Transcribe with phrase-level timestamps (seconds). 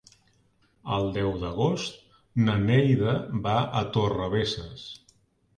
[0.95, 1.99] El deu d'agost
[2.47, 3.13] na Neida
[3.47, 4.89] va a Torrebesses.